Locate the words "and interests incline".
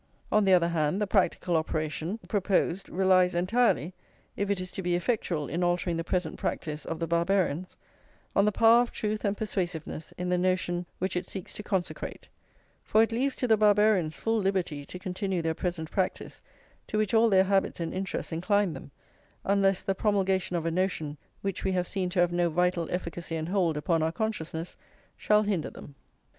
17.79-18.73